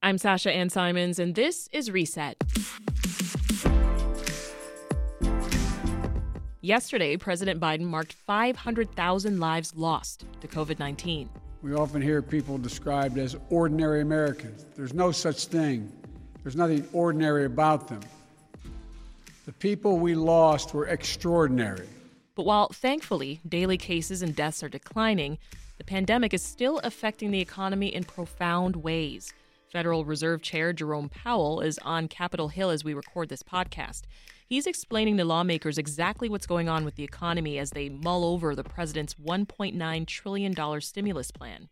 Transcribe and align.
I'm 0.00 0.16
Sasha 0.16 0.52
Ann 0.52 0.70
Simons, 0.70 1.18
and 1.18 1.34
this 1.34 1.68
is 1.72 1.90
Reset. 1.90 2.40
Yesterday, 6.60 7.16
President 7.16 7.58
Biden 7.58 7.82
marked 7.82 8.12
500,000 8.12 9.40
lives 9.40 9.74
lost 9.74 10.24
to 10.40 10.46
COVID 10.46 10.78
19. 10.78 11.28
We 11.62 11.74
often 11.74 12.00
hear 12.00 12.22
people 12.22 12.58
described 12.58 13.18
as 13.18 13.36
ordinary 13.50 14.00
Americans. 14.00 14.66
There's 14.76 14.94
no 14.94 15.10
such 15.10 15.46
thing, 15.46 15.92
there's 16.44 16.54
nothing 16.54 16.86
ordinary 16.92 17.44
about 17.44 17.88
them. 17.88 18.00
The 19.46 19.52
people 19.52 19.98
we 19.98 20.14
lost 20.14 20.74
were 20.74 20.86
extraordinary. 20.86 21.88
But 22.36 22.46
while 22.46 22.68
thankfully 22.68 23.40
daily 23.48 23.76
cases 23.76 24.22
and 24.22 24.36
deaths 24.36 24.62
are 24.62 24.68
declining, 24.68 25.38
the 25.76 25.84
pandemic 25.84 26.32
is 26.32 26.42
still 26.42 26.78
affecting 26.84 27.32
the 27.32 27.40
economy 27.40 27.92
in 27.92 28.04
profound 28.04 28.76
ways. 28.76 29.32
Federal 29.70 30.04
Reserve 30.04 30.40
Chair 30.40 30.72
Jerome 30.72 31.10
Powell 31.10 31.60
is 31.60 31.78
on 31.82 32.08
Capitol 32.08 32.48
Hill 32.48 32.70
as 32.70 32.84
we 32.84 32.94
record 32.94 33.28
this 33.28 33.42
podcast. 33.42 34.02
He's 34.46 34.66
explaining 34.66 35.18
to 35.18 35.26
lawmakers 35.26 35.76
exactly 35.76 36.30
what's 36.30 36.46
going 36.46 36.70
on 36.70 36.86
with 36.86 36.94
the 36.94 37.04
economy 37.04 37.58
as 37.58 37.70
they 37.70 37.90
mull 37.90 38.24
over 38.24 38.54
the 38.54 38.64
president's 38.64 39.14
$1.9 39.14 40.06
trillion 40.06 40.80
stimulus 40.80 41.30
plan. 41.30 41.68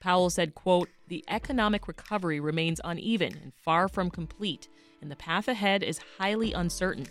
Powell 0.00 0.28
said, 0.28 0.56
quote, 0.56 0.88
"The 1.06 1.24
economic 1.28 1.86
recovery 1.86 2.40
remains 2.40 2.80
uneven 2.82 3.38
and 3.40 3.54
far 3.54 3.88
from 3.88 4.10
complete, 4.10 4.68
and 5.00 5.10
the 5.10 5.16
path 5.16 5.46
ahead 5.46 5.84
is 5.84 6.00
highly 6.18 6.52
uncertain." 6.52 7.06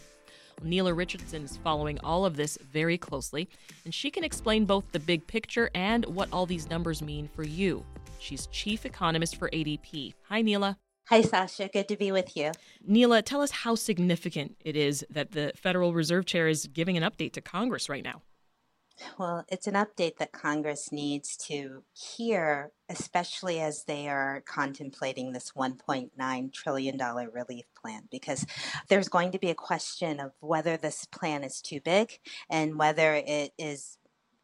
Nela 0.61 0.95
Richardson 0.95 1.43
is 1.43 1.57
following 1.57 1.97
all 1.99 2.25
of 2.25 2.35
this 2.35 2.57
very 2.61 2.97
closely, 2.97 3.47
and 3.85 3.93
she 3.93 4.11
can 4.11 4.23
explain 4.23 4.65
both 4.65 4.91
the 4.91 4.99
big 4.99 5.27
picture 5.27 5.69
and 5.73 6.05
what 6.05 6.29
all 6.31 6.45
these 6.45 6.69
numbers 6.69 7.01
mean 7.01 7.29
for 7.33 7.43
you. 7.43 7.85
She's 8.19 8.47
chief 8.47 8.85
economist 8.85 9.35
for 9.37 9.49
ADP. 9.49 10.13
Hi, 10.29 10.41
Nela. 10.41 10.77
Hi, 11.09 11.21
Sasha. 11.21 11.69
Good 11.71 11.87
to 11.89 11.97
be 11.97 12.11
with 12.11 12.35
you. 12.35 12.51
Nela, 12.89 13.23
tell 13.23 13.41
us 13.41 13.51
how 13.51 13.75
significant 13.75 14.55
it 14.65 14.75
is 14.75 15.05
that 15.09 15.31
the 15.31 15.51
Federal 15.55 15.93
Reserve 15.93 16.25
Chair 16.25 16.47
is 16.47 16.65
giving 16.67 16.97
an 16.97 17.03
update 17.03 17.33
to 17.33 17.41
Congress 17.41 17.89
right 17.89 18.03
now. 18.03 18.21
Well, 19.19 19.43
it's 19.49 19.67
an 19.67 19.73
update 19.73 20.17
that 20.17 20.31
Congress 20.31 20.91
needs 20.91 21.35
to 21.47 21.83
hear, 21.93 22.71
especially 22.89 23.59
as 23.59 23.83
they 23.83 24.07
are 24.07 24.41
contemplating 24.47 25.33
this 25.33 25.51
$1.9 25.51 26.53
trillion 26.53 26.97
relief 27.33 27.65
plan, 27.79 28.03
because 28.09 28.45
there's 28.87 29.09
going 29.09 29.31
to 29.33 29.39
be 29.39 29.49
a 29.49 29.55
question 29.55 30.19
of 30.19 30.31
whether 30.39 30.77
this 30.77 31.05
plan 31.05 31.43
is 31.43 31.61
too 31.61 31.81
big 31.81 32.19
and 32.49 32.79
whether 32.79 33.15
it 33.15 33.51
is 33.59 33.97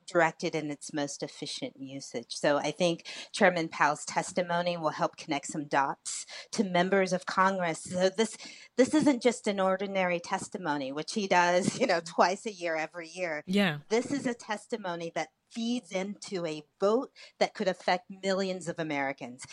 directed 0.08 0.56
in 0.56 0.72
its 0.72 0.94
most 0.94 1.24
efficient 1.24 1.74
usage. 1.78 2.28
So 2.30 2.58
I 2.58 2.72
think 2.72 3.06
Chairman 3.32 3.70
Powell's 3.70 4.06
testimony 4.06 4.78
will 4.78 4.90
help 4.90 5.18
connect 5.18 5.48
some 5.48 5.68
dots 5.68 6.26
to 6.54 6.64
members 6.64 7.14
of 7.14 7.26
Congress. 7.26 7.84
So 7.84 8.10
this 8.10 8.38
this 8.78 8.94
isn't 8.94 9.22
just 9.22 9.48
an 9.48 9.60
ordinary 9.60 10.20
testimony, 10.20 10.92
which 10.92 11.14
he 11.14 11.28
does, 11.28 11.80
you 11.80 11.88
know, 11.88 12.02
twice 12.04 12.46
a 12.46 12.52
year, 12.52 12.76
every 12.76 13.10
year. 13.10 13.44
Yeah. 13.46 13.80
This 13.90 14.12
is 14.12 14.26
a 14.26 14.34
testimony 14.34 15.12
that 15.16 15.30
feeds 15.52 15.92
into 15.92 16.46
a 16.46 16.64
vote 16.80 17.12
that 17.40 17.54
could 17.54 17.68
affect 17.68 18.06
millions 18.24 18.68
of 18.68 18.80
Americans 18.80 19.44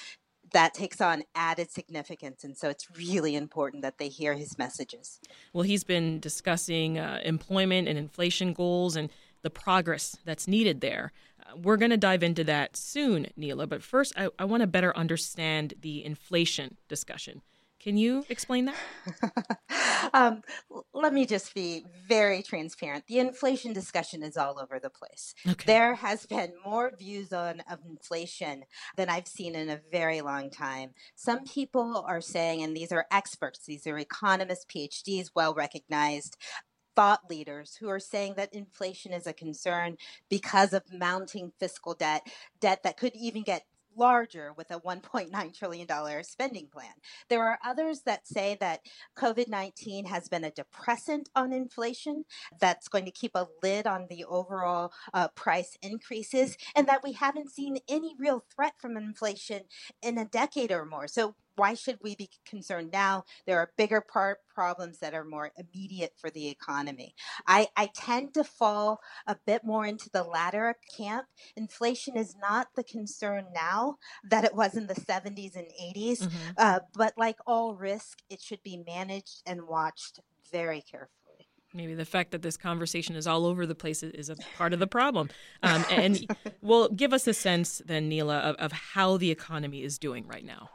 that 0.53 0.75
takes 0.75 1.01
on 1.01 1.25
added 1.35 1.71
significance. 1.71 2.45
And 2.45 2.57
so 2.57 2.69
it's 2.69 2.87
really 2.97 3.35
important 3.37 3.83
that 3.83 3.99
they 3.99 4.09
hear 4.09 4.35
his 4.35 4.59
messages. 4.59 5.21
Well, 5.53 5.65
he's 5.65 5.85
been 5.85 6.21
discussing 6.21 6.99
uh, 6.99 7.21
employment 7.25 7.89
and 7.89 7.99
inflation 7.99 8.53
goals 8.53 8.97
and 8.97 9.11
the 9.43 9.51
progress 9.51 10.17
that's 10.25 10.49
needed 10.49 10.81
there. 10.81 11.13
Uh, 11.41 11.57
we're 11.57 11.77
going 11.77 11.91
to 11.91 11.97
dive 11.97 12.23
into 12.23 12.45
that 12.45 12.77
soon, 12.77 13.29
Nela, 13.39 13.69
but 13.69 13.83
first, 13.83 14.13
I, 14.17 14.29
I 14.39 14.45
want 14.45 14.63
to 14.63 14.67
better 14.67 14.97
understand 14.97 15.75
the 15.81 16.05
inflation 16.05 16.77
discussion. 16.89 17.43
Can 17.81 17.97
you 17.97 18.25
explain 18.29 18.67
that? 18.67 20.11
um, 20.13 20.43
let 20.93 21.13
me 21.15 21.27
just 21.27 21.55
be 21.55 21.85
very 22.09 22.43
transparent. 22.43 23.07
The 23.07 23.21
inflation 23.21 23.73
discussion 23.73 24.25
is 24.25 24.37
all 24.37 24.59
over 24.61 24.81
the 24.81 24.91
place. 24.91 25.33
Okay. 25.49 25.65
There 25.65 25.95
has 25.95 26.27
been 26.27 26.53
more 26.65 26.93
views 26.99 27.33
on 27.33 27.63
of 27.71 27.79
inflation 27.89 28.65
than 28.97 29.09
I've 29.09 29.29
seen 29.29 29.55
in 29.55 29.71
a 29.71 29.81
very 29.93 30.23
long 30.23 30.51
time. 30.51 30.91
Some 31.15 31.45
people 31.45 32.05
are 32.07 32.21
saying, 32.21 32.63
and 32.63 32.77
these 32.77 32.91
are 32.91 33.07
experts, 33.13 33.65
these 33.65 33.87
are 33.87 33.97
economists, 33.97 34.67
PhDs, 34.67 35.31
well 35.35 35.55
recognized, 35.55 36.37
thought 36.99 37.31
leaders 37.31 37.77
who 37.77 37.89
are 37.89 38.01
saying 38.01 38.35
that 38.37 38.53
inflation 38.53 39.13
is 39.13 39.29
a 39.29 39.33
concern 39.33 39.97
because 40.29 40.73
of 40.73 40.83
mounting 40.93 41.53
fiscal 41.61 41.95
debt, 41.95 42.27
debt 42.59 42.83
that 42.83 42.97
could 42.97 43.15
even 43.15 43.45
get 43.45 43.63
larger 43.97 44.53
with 44.57 44.69
a 44.73 44.81
$1.9 44.81 45.57
trillion 45.57 46.25
spending 46.25 46.67
plan. 46.67 46.91
There 47.29 47.45
are 47.45 47.61
others 47.65 48.03
that 48.03 48.27
say 48.27 48.57
that 48.59 48.81
COVID 49.17 49.47
19 49.47 50.07
has 50.07 50.29
been 50.29 50.43
a 50.43 50.51
depressant 50.51 51.29
on 51.37 51.53
inflation, 51.53 52.25
that's 52.61 52.89
going 52.89 53.05
to 53.05 53.13
keep 53.13 53.37
a 53.37 53.47
lid 53.63 53.87
on 53.87 54.09
the 54.11 54.25
overall 54.25 54.93
uh, 55.15 55.29
price 55.29 55.79
increases, 55.81 56.57
and 56.75 56.89
that 56.89 57.05
we 57.05 57.13
haven't 57.13 57.53
seen 57.53 57.79
any 57.89 58.17
real 58.19 58.45
threat 58.53 58.73
from 58.77 58.97
inflation 58.97 59.63
in 60.03 60.19
a 60.19 60.25
decade 60.25 60.73
or 60.73 60.85
more. 60.85 61.07
So 61.07 61.37
why 61.59 61.75
should 61.75 61.99
we 62.03 62.15
be 62.15 62.31
concerned 62.47 62.91
now? 62.93 63.25
There 63.47 63.59
are 63.59 63.73
bigger 63.77 64.01
part 64.01 64.39
problems 64.55 64.99
that 64.99 65.15
are 65.15 65.25
more 65.25 65.51
immediate 65.57 66.13
for 66.17 66.31
the 66.31 66.49
economy. 66.49 67.15
I, 67.47 67.69
I 67.77 67.91
tend 67.95 68.35
to 68.35 68.45
fall 68.45 69.01
a 69.27 69.37
bit 69.47 69.65
more 69.65 69.87
into 69.87 70.11
the 70.11 70.23
latter 70.23 70.77
camp. 70.97 71.27
Inflation 71.57 72.17
is 72.17 72.35
not 72.41 72.69
the 72.77 72.85
concern 72.85 73.47
now 73.55 73.97
that 74.25 74.45
it 74.45 74.55
was 74.55 74.77
in 74.77 74.87
the 74.87 74.95
70s 74.95 75.57
and 75.57 75.67
80s, 75.97 76.23
mm-hmm. 76.23 76.51
uh, 76.57 76.81
but 76.95 77.15
like 77.17 77.37
all 77.47 77.75
risk, 77.75 78.19
it 78.31 78.41
should 78.41 78.63
be 78.63 78.83
managed 78.87 79.43
and 79.47 79.67
watched 79.69 80.21
very 80.51 80.81
carefully 80.81 81.19
maybe 81.75 81.95
the 81.95 82.05
fact 82.05 82.31
that 82.31 82.43
this 82.43 82.57
conversation 82.57 83.15
is 83.15 83.27
all 83.27 83.45
over 83.45 83.67
the 83.67 83.75
place 83.75 84.03
is 84.03 84.31
a 84.31 84.37
part 84.57 84.73
of 84.73 84.79
the 84.81 84.87
problem. 84.87 85.29
Um, 85.61 85.85
and 85.91 86.25
well, 86.63 86.89
give 86.89 87.13
us 87.13 87.27
a 87.27 87.35
sense 87.35 87.83
then, 87.85 88.09
Nela, 88.09 88.41
of, 88.41 88.57
of 88.57 88.73
how 88.73 89.17
the 89.17 89.31
economy 89.31 89.83
is 89.83 89.99
doing 89.99 90.25
right 90.27 90.45
now. 90.45 90.71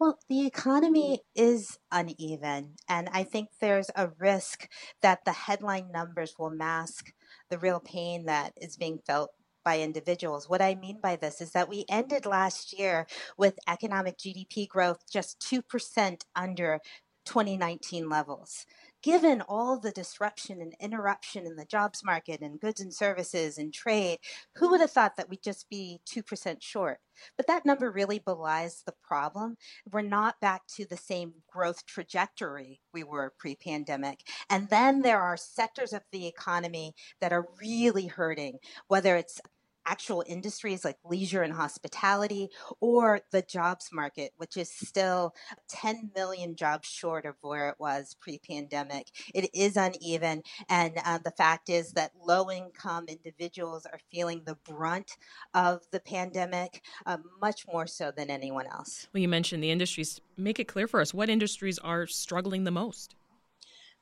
Well, 0.00 0.18
the 0.28 0.46
economy 0.46 1.20
is 1.34 1.78
uneven, 1.92 2.76
and 2.88 3.08
I 3.12 3.22
think 3.22 3.50
there's 3.60 3.90
a 3.94 4.08
risk 4.18 4.66
that 5.02 5.24
the 5.24 5.32
headline 5.32 5.92
numbers 5.92 6.34
will 6.38 6.50
mask 6.50 7.12
the 7.50 7.58
real 7.58 7.80
pain 7.80 8.24
that 8.26 8.54
is 8.56 8.76
being 8.76 8.98
felt 9.06 9.30
by 9.64 9.80
individuals. 9.80 10.48
What 10.48 10.62
I 10.62 10.74
mean 10.74 11.00
by 11.02 11.16
this 11.16 11.40
is 11.42 11.52
that 11.52 11.68
we 11.68 11.84
ended 11.88 12.24
last 12.26 12.72
year 12.78 13.06
with 13.36 13.58
economic 13.68 14.16
GDP 14.18 14.66
growth 14.66 15.00
just 15.10 15.38
2% 15.38 16.24
under 16.34 16.80
2019 17.26 18.08
levels 18.08 18.64
given 19.02 19.42
all 19.42 19.78
the 19.78 19.90
disruption 19.90 20.60
and 20.60 20.74
interruption 20.80 21.46
in 21.46 21.56
the 21.56 21.64
jobs 21.64 22.04
market 22.04 22.40
and 22.40 22.60
goods 22.60 22.80
and 22.80 22.92
services 22.92 23.58
and 23.58 23.72
trade, 23.72 24.18
who 24.56 24.70
would 24.70 24.80
have 24.80 24.90
thought 24.90 25.16
that 25.16 25.28
we'd 25.28 25.42
just 25.42 25.68
be 25.70 26.00
2% 26.08 26.56
short? 26.60 26.98
But 27.36 27.46
that 27.46 27.66
number 27.66 27.90
really 27.90 28.18
belies 28.18 28.82
the 28.84 28.94
problem. 29.02 29.56
We're 29.90 30.02
not 30.02 30.40
back 30.40 30.62
to 30.76 30.86
the 30.86 30.96
same 30.96 31.34
growth 31.50 31.86
trajectory 31.86 32.80
we 32.92 33.04
were 33.04 33.34
pre 33.38 33.56
pandemic. 33.56 34.20
And 34.48 34.68
then 34.68 35.02
there 35.02 35.20
are 35.20 35.36
sectors 35.36 35.92
of 35.92 36.02
the 36.12 36.26
economy 36.26 36.94
that 37.20 37.32
are 37.32 37.46
really 37.60 38.06
hurting, 38.06 38.58
whether 38.88 39.16
it's 39.16 39.40
actual 39.86 40.24
industries 40.26 40.84
like 40.84 40.96
leisure 41.04 41.42
and 41.42 41.52
hospitality 41.52 42.48
or 42.80 43.20
the 43.32 43.42
jobs 43.42 43.90
market, 43.92 44.32
which 44.36 44.56
is 44.56 44.70
still 44.70 45.34
10 45.68 46.10
million 46.14 46.56
jobs 46.56 46.88
short 46.88 47.24
of 47.24 47.34
where 47.40 47.68
it 47.68 47.76
was 47.78 48.16
pre 48.20 48.38
pandemic. 48.38 49.08
It 49.34 49.50
is 49.54 49.76
uneven. 49.76 50.42
And 50.68 50.94
uh, 51.04 51.18
the 51.18 51.32
fact 51.32 51.68
is 51.68 51.92
that 51.92 52.12
low 52.24 52.50
income 52.50 53.06
individuals 53.08 53.86
are 53.86 54.00
feeling 54.12 54.42
the 54.44 54.56
brunt 54.68 55.12
of 55.54 55.80
the 55.92 56.00
pandemic 56.00 56.82
uh, 57.06 57.18
much 57.40 57.66
more 57.66 57.86
so 57.86 58.12
than 58.16 58.30
anyone 58.30 58.66
else. 58.66 59.06
Well, 59.12 59.20
you 59.20 59.28
mentioned 59.28 59.62
the 59.62 59.70
industries. 59.70 60.20
Make 60.36 60.58
it 60.58 60.68
clear 60.68 60.86
for 60.86 61.00
us 61.00 61.12
what 61.14 61.28
industries 61.28 61.78
are 61.78 62.06
struggling 62.06 62.64
the 62.64 62.70
most? 62.70 63.14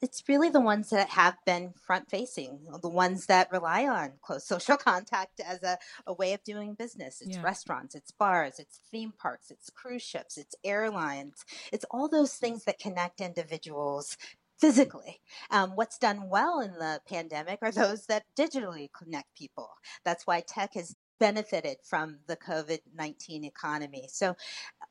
It's 0.01 0.23
really 0.29 0.49
the 0.49 0.61
ones 0.61 0.91
that 0.91 1.11
have 1.11 1.37
been 1.45 1.73
front 1.73 2.09
facing, 2.09 2.61
the 2.83 2.89
ones 2.89 3.27
that 3.27 3.51
rely 3.51 3.87
on 3.87 4.13
close 4.23 4.45
social 4.45 4.77
contact 4.89 5.41
as 5.41 5.63
a, 5.63 5.79
a 6.07 6.13
way 6.13 6.33
of 6.33 6.45
doing 6.45 6.75
business. 6.75 7.21
It's 7.21 7.37
yeah. 7.37 7.43
restaurants, 7.43 7.95
it's 7.95 8.13
bars, 8.13 8.59
it's 8.59 8.81
theme 8.91 9.13
parks, 9.19 9.51
it's 9.51 9.71
cruise 9.71 10.03
ships, 10.03 10.39
it's 10.39 10.55
airlines, 10.65 11.45
it's 11.73 11.85
all 11.91 12.09
those 12.09 12.35
things 12.35 12.65
that 12.65 12.79
connect 12.79 13.21
individuals 13.21 14.17
physically. 14.59 15.21
Um, 15.51 15.73
what's 15.75 15.99
done 15.99 16.29
well 16.29 16.61
in 16.61 16.73
the 16.73 17.01
pandemic 17.09 17.61
are 17.63 17.73
those 17.73 18.07
that 18.07 18.25
digitally 18.37 18.89
connect 18.93 19.35
people. 19.37 19.71
That's 20.05 20.27
why 20.27 20.41
tech 20.41 20.75
has 20.75 20.97
benefited 21.21 21.79
from 21.83 22.19
the 22.27 22.37
COVID 22.37 22.81
19 22.97 23.45
economy. 23.45 24.09
So 24.09 24.37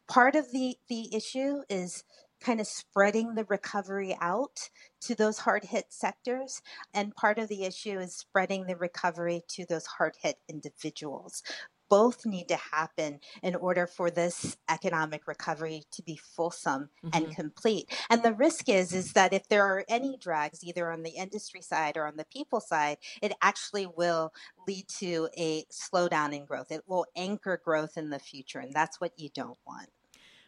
part 0.07 0.35
of 0.35 0.51
the, 0.51 0.77
the 0.89 1.15
issue 1.15 1.61
is 1.69 2.03
kind 2.39 2.59
of 2.59 2.67
spreading 2.67 3.35
the 3.35 3.45
recovery 3.45 4.15
out 4.21 4.69
to 5.01 5.15
those 5.15 5.39
hard 5.39 5.65
hit 5.65 5.85
sectors. 5.89 6.61
And 6.93 7.15
part 7.15 7.39
of 7.39 7.47
the 7.47 7.63
issue 7.63 7.99
is 7.99 8.15
spreading 8.15 8.65
the 8.65 8.75
recovery 8.75 9.43
to 9.49 9.65
those 9.65 9.85
hard 9.85 10.15
hit 10.21 10.37
individuals. 10.49 11.43
Both 11.89 12.25
need 12.25 12.49
to 12.49 12.57
happen 12.57 13.21
in 13.41 13.55
order 13.55 13.87
for 13.87 14.11
this 14.11 14.57
economic 14.69 15.25
recovery 15.25 15.83
to 15.91 16.03
be 16.03 16.17
fulsome 16.17 16.89
mm-hmm. 17.01 17.09
and 17.13 17.33
complete. 17.33 17.89
And 18.09 18.23
the 18.23 18.33
risk 18.33 18.67
is 18.67 18.91
is 18.91 19.13
that 19.13 19.31
if 19.31 19.47
there 19.47 19.63
are 19.63 19.85
any 19.87 20.17
drags, 20.17 20.65
either 20.65 20.91
on 20.91 21.03
the 21.03 21.11
industry 21.11 21.61
side 21.61 21.95
or 21.95 22.05
on 22.05 22.17
the 22.17 22.25
people 22.25 22.59
side, 22.59 22.97
it 23.21 23.31
actually 23.41 23.85
will 23.87 24.33
lead 24.67 24.89
to 24.99 25.29
a 25.37 25.63
slowdown 25.71 26.33
in 26.33 26.43
growth. 26.43 26.71
It 26.71 26.83
will 26.87 27.05
anchor 27.15 27.61
growth 27.63 27.95
in 27.95 28.09
the 28.09 28.19
future, 28.19 28.59
and 28.59 28.73
that's 28.73 28.99
what 28.99 29.13
you 29.17 29.29
don't 29.33 29.57
want. 29.65 29.87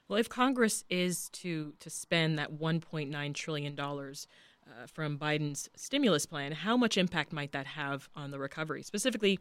Well, 0.09 0.17
if 0.17 0.27
Congress 0.27 0.83
is 0.89 1.29
to 1.29 1.73
to 1.79 1.89
spend 1.89 2.37
that 2.39 2.51
1.9 2.51 3.33
trillion 3.35 3.75
dollars 3.75 4.27
uh, 4.67 4.87
from 4.87 5.19
Biden's 5.19 5.69
stimulus 5.75 6.25
plan, 6.25 6.51
how 6.51 6.75
much 6.75 6.97
impact 6.97 7.31
might 7.31 7.51
that 7.51 7.67
have 7.67 8.09
on 8.15 8.31
the 8.31 8.39
recovery? 8.39 8.81
Specifically, 8.81 9.39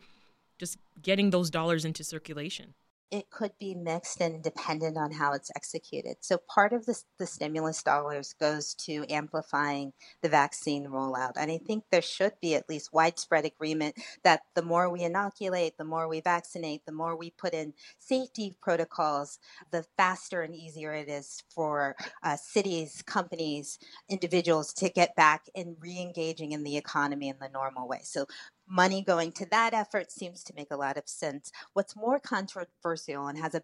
just 0.59 0.77
getting 1.01 1.31
those 1.31 1.51
dollars 1.51 1.87
into 1.87 2.05
circulation 2.05 2.75
it 3.11 3.31
could 3.31 3.53
be 3.59 3.75
mixed 3.75 4.21
and 4.21 4.43
dependent 4.43 4.97
on 4.97 5.13
how 5.13 5.33
it's 5.33 5.51
executed. 5.57 6.17
So 6.21 6.39
part 6.49 6.73
of 6.73 6.85
the, 6.85 7.01
the 7.19 7.27
stimulus 7.27 7.83
dollars 7.83 8.35
goes 8.39 8.75
to 8.75 9.05
amplifying 9.09 9.93
the 10.23 10.29
vaccine 10.29 10.87
rollout. 10.87 11.33
And 11.37 11.51
I 11.51 11.59
think 11.59 11.85
there 11.91 12.03
should 12.03 12.35
be 12.43 12.55
at 12.55 12.69
least 12.69 12.93
widespread 12.93 13.45
agreement 13.45 13.97
that 14.25 14.43
the 14.55 14.63
more 14.63 14.91
we 14.91 15.03
inoculate, 15.03 15.79
the 15.79 15.85
more 15.85 16.07
we 16.07 16.21
vaccinate, 16.21 16.85
the 16.85 16.93
more 16.93 17.17
we 17.17 17.31
put 17.31 17.55
in 17.55 17.73
safety 17.99 18.57
protocols, 18.61 19.39
the 19.71 19.85
faster 19.97 20.43
and 20.43 20.55
easier 20.55 20.93
it 20.93 21.09
is 21.09 21.43
for 21.49 21.97
uh, 22.23 22.37
cities, 22.37 23.03
companies, 23.07 23.79
individuals 24.09 24.73
to 24.75 24.91
get 24.91 25.17
back 25.17 25.47
and 25.55 25.77
re-engaging 25.81 26.53
in 26.53 26.63
the 26.63 26.77
economy 26.77 27.29
in 27.29 27.37
the 27.41 27.49
normal 27.49 27.89
way. 27.89 28.01
So 28.03 28.27
money 28.69 29.03
going 29.03 29.33
to 29.33 29.47
that 29.47 29.75
effort 29.75 30.11
seems 30.11 30.45
to 30.45 30.55
make 30.55 30.71
a 30.71 30.77
lot 30.77 30.97
of 30.97 31.09
sense. 31.09 31.51
What's 31.73 31.97
more 31.97 32.19
controversial 32.19 33.27
and 33.27 33.39
has 33.39 33.55
a 33.55 33.63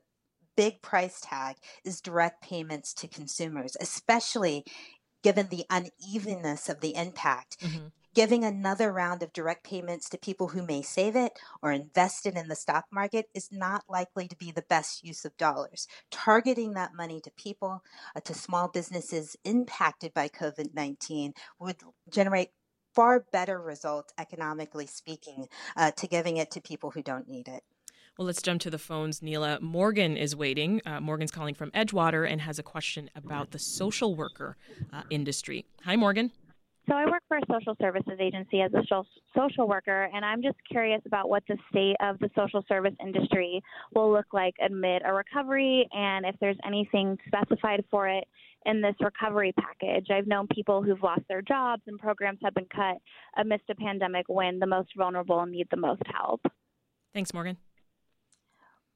big 0.56 0.82
price 0.82 1.20
tag 1.20 1.56
is 1.84 2.00
direct 2.00 2.42
payments 2.42 2.94
to 2.94 3.08
consumers, 3.08 3.76
especially 3.80 4.64
given 5.22 5.48
the 5.48 5.64
unevenness 5.70 6.68
of 6.68 6.80
the 6.80 6.94
impact. 6.94 7.60
Mm-hmm. 7.60 7.86
Giving 8.14 8.44
another 8.44 8.92
round 8.92 9.24
of 9.24 9.32
direct 9.32 9.64
payments 9.64 10.08
to 10.10 10.18
people 10.18 10.48
who 10.48 10.64
may 10.64 10.82
save 10.82 11.16
it 11.16 11.32
or 11.60 11.72
invest 11.72 12.26
it 12.26 12.36
in 12.36 12.46
the 12.46 12.54
stock 12.54 12.84
market 12.92 13.26
is 13.34 13.48
not 13.50 13.82
likely 13.88 14.28
to 14.28 14.36
be 14.36 14.52
the 14.52 14.62
best 14.62 15.02
use 15.02 15.24
of 15.24 15.36
dollars. 15.36 15.88
Targeting 16.12 16.74
that 16.74 16.94
money 16.94 17.20
to 17.22 17.32
people, 17.32 17.82
uh, 18.14 18.20
to 18.20 18.32
small 18.32 18.68
businesses 18.68 19.36
impacted 19.44 20.14
by 20.14 20.28
COVID 20.28 20.74
19 20.74 21.32
would 21.58 21.78
generate 22.08 22.50
far 22.94 23.25
better 23.32 23.61
results, 23.61 24.12
economically 24.19 24.87
speaking, 24.87 25.49
uh, 25.76 25.91
to 25.93 26.06
giving 26.06 26.37
it 26.37 26.50
to 26.52 26.61
people 26.61 26.91
who 26.91 27.02
don't 27.02 27.29
need 27.29 27.49
it. 27.49 27.62
Well, 28.19 28.26
let's 28.26 28.43
jump 28.43 28.61
to 28.62 28.70
the 28.70 28.79
phones. 28.79 29.20
Nela, 29.20 29.61
Morgan 29.61 30.17
is 30.17 30.37
waiting. 30.37 30.81
Uh, 30.87 31.00
Morgan's 31.00 31.32
calling 31.32 31.55
from 31.55 31.73
Edgewater 31.73 32.31
and 32.31 32.41
has 32.41 32.61
a 32.61 32.62
question 32.62 33.11
about 33.17 33.50
the 33.50 33.58
social 33.58 34.14
worker 34.14 34.56
uh, 34.93 35.02
industry. 35.11 35.67
Hi, 35.85 35.96
Morgan. 35.96 36.31
So 36.88 36.94
I 36.94 37.06
work 37.06 37.22
for 37.28 37.38
a 37.38 37.40
social 37.50 37.75
services 37.81 38.19
agency 38.20 38.60
as 38.60 38.70
a 38.75 38.82
social 39.34 39.66
worker, 39.66 40.08
and 40.12 40.22
I'm 40.22 40.42
just 40.42 40.56
curious 40.70 41.00
about 41.06 41.31
what 41.31 41.42
the 41.48 41.56
state 41.70 41.96
of 42.00 42.19
the 42.19 42.28
social 42.36 42.62
service 42.69 42.92
industry 43.00 43.62
will 43.94 44.12
look 44.12 44.26
like 44.34 44.54
amid 44.64 45.02
a 45.04 45.12
recovery, 45.12 45.88
and 45.92 46.26
if 46.26 46.34
there's 46.40 46.58
anything 46.66 47.16
specified 47.26 47.82
for 47.90 48.08
it 48.08 48.25
in 48.66 48.81
this 48.81 48.94
recovery 49.00 49.52
package. 49.58 50.06
I've 50.10 50.26
known 50.26 50.46
people 50.54 50.82
who've 50.82 51.02
lost 51.02 51.22
their 51.28 51.42
jobs 51.42 51.82
and 51.86 51.98
programs 51.98 52.38
have 52.42 52.54
been 52.54 52.66
cut 52.75 52.96
amidst 53.36 53.69
a 53.70 53.75
pandemic 53.75 54.26
when 54.28 54.58
the 54.58 54.66
most 54.66 54.90
vulnerable 54.96 55.44
need 55.46 55.69
the 55.70 55.76
most 55.76 56.02
help. 56.14 56.40
Thanks, 57.12 57.32
Morgan. 57.32 57.56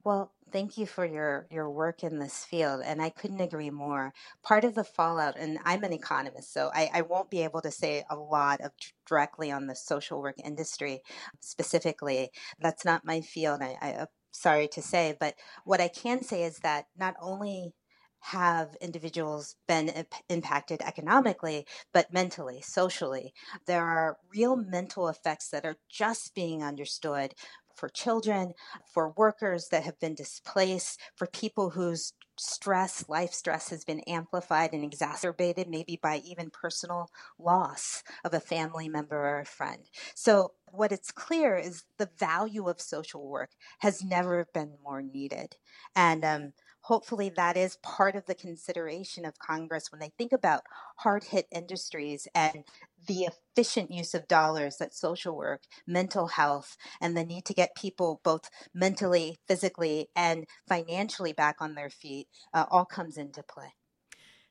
Well, 0.04 0.32
thank 0.52 0.78
you 0.78 0.86
for 0.86 1.04
your, 1.04 1.46
your 1.50 1.68
work 1.70 2.02
in 2.02 2.18
this 2.18 2.44
field, 2.44 2.82
and 2.84 3.02
I 3.02 3.10
couldn't 3.10 3.40
agree 3.40 3.70
more. 3.70 4.12
Part 4.42 4.64
of 4.64 4.74
the 4.74 4.84
fallout, 4.84 5.36
and 5.36 5.58
I'm 5.64 5.84
an 5.84 5.92
economist, 5.92 6.52
so 6.52 6.70
I, 6.74 6.90
I 6.94 7.02
won't 7.02 7.30
be 7.30 7.42
able 7.42 7.60
to 7.62 7.70
say 7.70 8.04
a 8.08 8.16
lot 8.16 8.60
of 8.60 8.72
directly 9.06 9.50
on 9.50 9.66
the 9.66 9.74
social 9.74 10.22
work 10.22 10.36
industry 10.42 11.02
specifically. 11.40 12.30
That's 12.60 12.84
not 12.84 13.04
my 13.04 13.20
field. 13.20 13.60
I, 13.62 13.76
I, 13.80 13.92
I'm 14.00 14.06
sorry 14.32 14.68
to 14.68 14.82
say, 14.82 15.16
but 15.18 15.34
what 15.64 15.80
I 15.80 15.88
can 15.88 16.22
say 16.22 16.44
is 16.44 16.58
that 16.60 16.86
not 16.96 17.14
only 17.20 17.74
have 18.20 18.76
individuals 18.80 19.54
been 19.68 19.88
imp- 19.90 20.14
impacted 20.28 20.80
economically, 20.82 21.66
but 21.92 22.12
mentally, 22.12 22.60
socially. 22.62 23.32
There 23.66 23.84
are 23.84 24.18
real 24.34 24.56
mental 24.56 25.08
effects 25.08 25.50
that 25.50 25.64
are 25.64 25.76
just 25.88 26.34
being 26.34 26.62
understood 26.64 27.34
for 27.78 27.88
children, 27.88 28.52
for 28.92 29.10
workers 29.16 29.68
that 29.70 29.84
have 29.84 29.98
been 30.00 30.14
displaced, 30.14 31.00
for 31.16 31.26
people 31.26 31.70
whose 31.70 32.12
stress, 32.38 33.08
life 33.08 33.32
stress 33.32 33.70
has 33.70 33.84
been 33.84 34.00
amplified 34.00 34.72
and 34.72 34.84
exacerbated, 34.84 35.68
maybe 35.68 35.98
by 36.02 36.18
even 36.18 36.50
personal 36.50 37.10
loss 37.38 38.02
of 38.24 38.34
a 38.34 38.40
family 38.40 38.88
member 38.88 39.16
or 39.16 39.40
a 39.40 39.44
friend. 39.44 39.88
So, 40.14 40.52
what 40.70 40.92
it's 40.92 41.10
clear 41.10 41.56
is 41.56 41.84
the 41.98 42.10
value 42.18 42.68
of 42.68 42.80
social 42.80 43.26
work 43.26 43.50
has 43.80 44.04
never 44.04 44.46
been 44.52 44.74
more 44.82 45.02
needed. 45.02 45.56
And 45.96 46.24
um, 46.24 46.52
hopefully 46.88 47.28
that 47.28 47.54
is 47.54 47.76
part 47.82 48.16
of 48.16 48.24
the 48.24 48.34
consideration 48.34 49.26
of 49.26 49.38
Congress 49.38 49.92
when 49.92 50.00
they 50.00 50.10
think 50.16 50.32
about 50.32 50.62
hard 50.96 51.22
hit 51.22 51.46
industries 51.52 52.26
and 52.34 52.64
the 53.06 53.28
efficient 53.28 53.90
use 53.90 54.14
of 54.14 54.26
dollars 54.26 54.78
that 54.78 54.94
social 54.94 55.36
work, 55.36 55.60
mental 55.86 56.28
health, 56.28 56.78
and 56.98 57.14
the 57.14 57.24
need 57.24 57.44
to 57.44 57.52
get 57.52 57.76
people 57.76 58.22
both 58.24 58.48
mentally, 58.72 59.36
physically, 59.46 60.08
and 60.16 60.46
financially 60.66 61.34
back 61.34 61.56
on 61.60 61.74
their 61.74 61.90
feet 61.90 62.26
uh, 62.54 62.64
all 62.70 62.86
comes 62.86 63.18
into 63.18 63.42
play. 63.42 63.74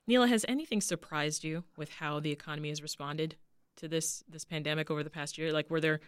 Nela, 0.08 0.28
has 0.28 0.44
anything 0.46 0.80
surprised 0.80 1.42
you 1.42 1.64
with 1.76 1.90
how 1.94 2.20
the 2.20 2.30
economy 2.30 2.68
has 2.68 2.80
responded 2.80 3.34
to 3.78 3.88
this 3.88 4.22
this 4.28 4.44
pandemic 4.44 4.92
over 4.92 5.02
the 5.02 5.10
past 5.10 5.38
year? 5.38 5.52
Like, 5.52 5.68
were 5.70 5.80
there 5.80 5.98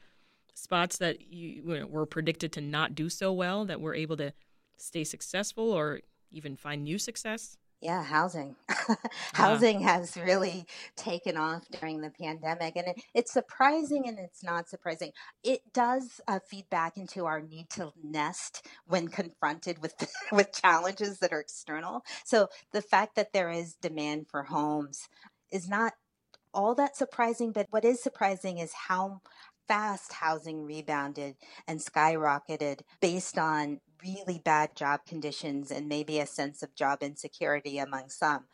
spots 0.54 0.98
that 0.98 1.32
you 1.32 1.88
were 1.90 2.06
predicted 2.06 2.52
to 2.52 2.60
not 2.60 2.94
do 2.94 3.08
so 3.08 3.32
well 3.32 3.64
that 3.64 3.80
were 3.80 3.96
able 3.96 4.16
to 4.18 4.32
stay 4.76 5.02
successful, 5.02 5.72
or 5.72 6.00
even 6.30 6.56
find 6.56 6.84
new 6.84 6.98
success? 6.98 7.56
Yeah, 7.80 8.02
housing. 8.04 8.56
housing 9.32 9.80
yeah. 9.80 9.96
has 9.96 10.14
really 10.18 10.66
taken 10.96 11.38
off 11.38 11.64
during 11.80 12.02
the 12.02 12.10
pandemic, 12.10 12.76
and 12.76 12.88
it, 12.88 13.02
it's 13.14 13.32
surprising 13.32 14.06
and 14.06 14.18
it's 14.18 14.44
not 14.44 14.68
surprising. 14.68 15.12
It 15.42 15.60
does 15.72 16.20
uh, 16.28 16.40
feed 16.46 16.68
back 16.68 16.98
into 16.98 17.24
our 17.24 17.40
need 17.40 17.70
to 17.70 17.92
nest 18.02 18.66
when 18.86 19.08
confronted 19.08 19.80
with 19.80 19.94
with 20.32 20.52
challenges 20.52 21.20
that 21.20 21.32
are 21.32 21.40
external. 21.40 22.02
So 22.24 22.48
the 22.72 22.82
fact 22.82 23.16
that 23.16 23.32
there 23.32 23.50
is 23.50 23.76
demand 23.80 24.26
for 24.28 24.42
homes 24.42 25.08
is 25.50 25.66
not 25.66 25.94
all 26.52 26.74
that 26.74 26.96
surprising, 26.96 27.52
but 27.52 27.66
what 27.70 27.86
is 27.86 28.02
surprising 28.02 28.58
is 28.58 28.72
how 28.88 29.22
fast 29.68 30.12
housing 30.12 30.64
rebounded 30.64 31.36
and 31.66 31.80
skyrocketed 31.80 32.80
based 33.00 33.38
on 33.38 33.80
really 34.02 34.40
bad 34.44 34.76
job 34.76 35.00
conditions 35.06 35.70
and 35.70 35.88
maybe 35.88 36.18
a 36.18 36.26
sense 36.26 36.62
of 36.62 36.74
job 36.74 37.02
insecurity 37.02 37.78
among 37.78 38.08
some. 38.08 38.44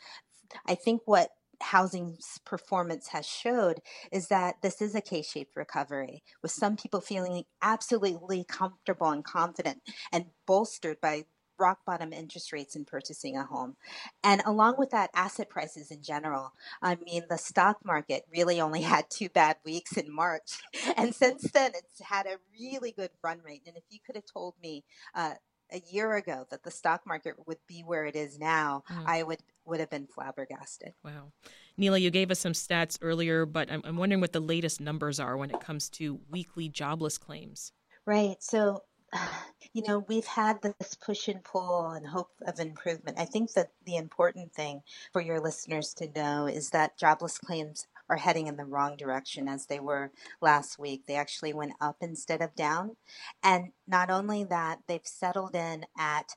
I 0.67 0.75
think 0.75 1.03
what 1.05 1.31
housing 1.61 2.19
performance 2.45 3.09
has 3.09 3.27
showed 3.27 3.81
is 4.13 4.29
that 4.29 4.57
this 4.63 4.83
is 4.83 4.95
a 4.95 5.01
K-shaped 5.01 5.57
recovery 5.57 6.23
with 6.43 6.51
some 6.51 6.77
people 6.77 7.01
feeling 7.01 7.45
absolutely 7.63 8.45
comfortable 8.45 9.09
and 9.09 9.25
confident 9.25 9.79
and 10.13 10.27
bolstered 10.47 11.01
by 11.01 11.25
rock 11.59 11.81
bottom 11.87 12.13
interest 12.13 12.53
rates 12.53 12.77
in 12.77 12.85
purchasing 12.85 13.37
a 13.37 13.45
home. 13.45 13.77
And 14.23 14.43
along 14.45 14.77
with 14.79 14.91
that, 14.91 15.11
asset 15.15 15.49
prices 15.49 15.91
in 15.91 16.03
general. 16.03 16.53
I 16.83 16.97
mean, 16.97 17.25
the 17.29 17.39
stock 17.39 17.79
market 17.85 18.25
really 18.31 18.61
only 18.61 18.83
had 18.83 19.11
two 19.11 19.29
bad 19.29 19.57
weeks 19.65 19.97
in 19.97 20.13
March. 20.13 20.63
And 20.97 21.15
since 21.15 21.51
then, 21.51 21.73
it's 21.75 22.01
had 22.01 22.27
a 22.27 22.39
really 22.59 22.91
good 22.91 23.11
run 23.23 23.41
rate. 23.45 23.63
And 23.67 23.77
if 23.77 23.83
you 23.91 23.99
could 24.05 24.17
have 24.17 24.25
told 24.25 24.55
me, 24.63 24.85
uh, 25.15 25.35
a 25.73 25.83
year 25.91 26.15
ago 26.15 26.47
that 26.51 26.63
the 26.63 26.71
stock 26.71 27.03
market 27.07 27.35
would 27.47 27.59
be 27.67 27.83
where 27.83 28.05
it 28.07 28.17
is 28.17 28.39
now, 28.39 28.85
mm. 28.91 29.05
I 29.07 29.23
would 29.23 29.41
would 29.65 29.81
have 29.81 29.91
been 29.91 30.07
flabbergasted. 30.07 30.93
Wow. 31.05 31.33
Nela, 31.79 32.01
you 32.01 32.11
gave 32.11 32.31
us 32.31 32.39
some 32.39 32.53
stats 32.53 32.99
earlier, 33.03 33.45
but 33.45 33.71
I'm, 33.71 33.83
I'm 33.85 33.97
wondering 33.97 34.21
what 34.21 34.33
the 34.33 34.41
latest 34.41 34.81
numbers 34.81 35.19
are 35.19 35.37
when 35.37 35.51
it 35.51 35.61
comes 35.61 35.89
to 35.91 36.21
weekly 36.31 36.69
jobless 36.69 37.19
claims. 37.19 37.73
Right. 38.07 38.37
So 38.41 38.85
you 39.73 39.83
know, 39.87 40.05
we've 40.09 40.27
had 40.27 40.63
this 40.63 40.95
push 40.95 41.29
and 41.29 41.43
pull 41.43 41.91
and 41.91 42.07
hope 42.07 42.31
of 42.47 42.61
improvement. 42.61 43.19
I 43.19 43.25
think 43.25 43.53
that 43.53 43.71
the 43.85 43.97
important 43.97 44.53
thing 44.53 44.83
for 45.13 45.21
your 45.21 45.41
listeners 45.41 45.95
to 45.95 46.09
know 46.15 46.47
is 46.47 46.71
that 46.71 46.99
jobless 46.99 47.39
claims 47.39 47.87
are 48.09 48.17
heading 48.17 48.47
in 48.47 48.57
the 48.57 48.65
wrong 48.65 48.97
direction 48.97 49.49
as 49.49 49.67
they 49.67 49.81
were 49.81 50.13
last 50.41 50.79
week. 50.79 51.03
They 51.07 51.17
actually 51.17 51.53
went 51.53 51.73
up 51.81 51.97
instead 52.01 52.41
of 52.41 52.55
down. 52.55 52.97
And 53.43 53.73
not 53.87 54.11
only 54.11 54.45
that, 54.45 54.81
they've 54.87 55.01
settled 55.05 55.57
in 55.57 55.87
at 55.99 56.37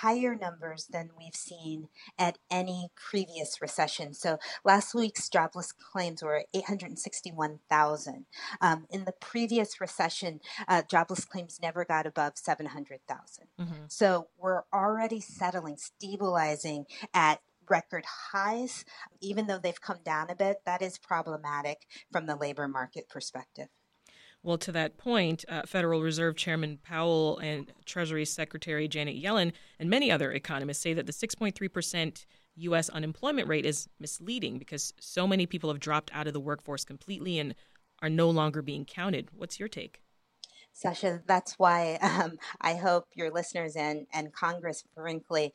higher 0.00 0.34
numbers 0.34 0.86
than 0.90 1.10
we've 1.18 1.34
seen 1.34 1.88
at 2.18 2.38
any 2.50 2.88
previous 2.94 3.60
recession. 3.60 4.14
So 4.14 4.38
last 4.64 4.94
week's 4.94 5.28
jobless 5.28 5.72
claims 5.72 6.22
were 6.22 6.44
861,000. 6.54 8.26
Um, 8.60 8.86
in 8.90 9.04
the 9.04 9.14
previous 9.20 9.80
recession, 9.80 10.40
uh, 10.68 10.82
jobless 10.88 11.24
claims 11.24 11.58
never 11.62 11.84
got 11.84 12.06
above 12.06 12.32
700,000. 12.36 13.46
Mm-hmm. 13.58 13.72
So 13.88 14.28
we're 14.38 14.62
already 14.72 15.20
settling, 15.20 15.76
stabilizing 15.76 16.86
at 17.14 17.40
record 17.68 18.04
highs. 18.32 18.84
Even 19.20 19.46
though 19.46 19.58
they've 19.58 19.80
come 19.80 20.00
down 20.04 20.30
a 20.30 20.34
bit, 20.34 20.58
that 20.66 20.82
is 20.82 20.98
problematic 20.98 21.86
from 22.10 22.26
the 22.26 22.36
labor 22.36 22.68
market 22.68 23.08
perspective. 23.08 23.68
Well, 24.42 24.58
to 24.58 24.72
that 24.72 24.96
point, 24.96 25.44
uh, 25.48 25.62
Federal 25.66 26.00
Reserve 26.00 26.34
Chairman 26.34 26.78
Powell 26.82 27.38
and 27.38 27.70
Treasury 27.84 28.24
Secretary 28.24 28.88
Janet 28.88 29.22
Yellen 29.22 29.52
and 29.78 29.90
many 29.90 30.10
other 30.10 30.32
economists 30.32 30.80
say 30.80 30.94
that 30.94 31.06
the 31.06 31.12
6.3% 31.12 32.24
U.S. 32.56 32.88
unemployment 32.88 33.48
rate 33.48 33.66
is 33.66 33.88
misleading 33.98 34.58
because 34.58 34.94
so 34.98 35.26
many 35.26 35.46
people 35.46 35.70
have 35.70 35.80
dropped 35.80 36.10
out 36.14 36.26
of 36.26 36.32
the 36.32 36.40
workforce 36.40 36.84
completely 36.84 37.38
and 37.38 37.54
are 38.00 38.08
no 38.08 38.30
longer 38.30 38.62
being 38.62 38.86
counted. 38.86 39.28
What's 39.36 39.58
your 39.60 39.68
take? 39.68 40.00
Sasha, 40.72 41.20
that's 41.26 41.58
why 41.58 41.98
um, 42.02 42.38
I 42.60 42.74
hope 42.76 43.06
your 43.14 43.30
listeners 43.30 43.76
and, 43.76 44.06
and 44.12 44.32
Congress, 44.32 44.84
frankly, 44.94 45.52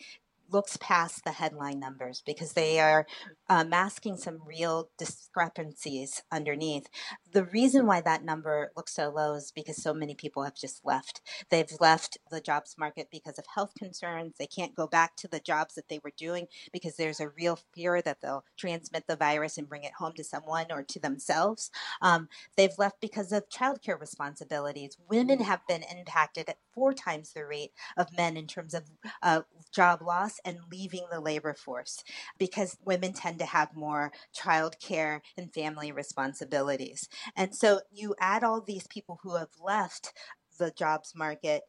looks 0.51 0.77
past 0.77 1.23
the 1.23 1.31
headline 1.31 1.79
numbers 1.79 2.21
because 2.25 2.53
they 2.53 2.79
are 2.79 3.05
uh, 3.49 3.63
masking 3.63 4.17
some 4.17 4.39
real 4.45 4.89
discrepancies 4.97 6.23
underneath. 6.31 6.87
The 7.31 7.45
reason 7.45 7.85
why 7.85 8.01
that 8.01 8.23
number 8.23 8.71
looks 8.75 8.93
so 8.93 9.09
low 9.09 9.35
is 9.35 9.51
because 9.51 9.81
so 9.81 9.93
many 9.93 10.15
people 10.15 10.43
have 10.43 10.55
just 10.55 10.85
left. 10.85 11.21
They've 11.49 11.71
left 11.79 12.17
the 12.31 12.41
jobs 12.41 12.75
market 12.77 13.07
because 13.11 13.37
of 13.37 13.45
health 13.53 13.73
concerns. 13.77 14.35
They 14.37 14.47
can't 14.47 14.75
go 14.75 14.87
back 14.87 15.15
to 15.17 15.27
the 15.27 15.39
jobs 15.39 15.75
that 15.75 15.89
they 15.89 15.99
were 16.03 16.13
doing 16.17 16.47
because 16.71 16.95
there's 16.95 17.19
a 17.19 17.29
real 17.29 17.59
fear 17.73 18.01
that 18.01 18.21
they'll 18.21 18.45
transmit 18.57 19.05
the 19.07 19.15
virus 19.15 19.57
and 19.57 19.69
bring 19.69 19.83
it 19.83 19.93
home 19.97 20.13
to 20.15 20.23
someone 20.23 20.67
or 20.71 20.83
to 20.83 20.99
themselves. 20.99 21.71
Um, 22.01 22.29
they've 22.55 22.77
left 22.77 23.01
because 23.01 23.31
of 23.31 23.49
childcare 23.49 23.99
responsibilities. 23.99 24.97
Women 25.09 25.39
have 25.39 25.61
been 25.67 25.83
impacted 25.83 26.49
at 26.49 26.57
four 26.73 26.93
times 26.93 27.33
the 27.33 27.45
rate 27.45 27.71
of 27.97 28.15
men 28.15 28.37
in 28.37 28.47
terms 28.47 28.73
of 28.73 28.83
uh, 29.21 29.41
job 29.73 30.01
loss 30.01 30.34
and 30.43 30.57
leaving 30.71 31.05
the 31.11 31.19
labor 31.19 31.53
force 31.53 32.03
because 32.37 32.77
women 32.83 33.13
tend 33.13 33.39
to 33.39 33.45
have 33.45 33.75
more 33.75 34.11
childcare 34.35 35.21
and 35.37 35.53
family 35.53 35.91
responsibilities. 35.91 37.07
And 37.35 37.55
so 37.55 37.81
you 37.91 38.15
add 38.19 38.43
all 38.43 38.61
these 38.61 38.87
people 38.87 39.19
who 39.23 39.35
have 39.35 39.49
left 39.63 40.13
the 40.57 40.71
jobs 40.71 41.13
market 41.15 41.63